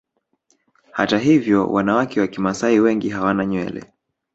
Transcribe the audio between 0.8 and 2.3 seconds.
Hata hivyo wanawake wa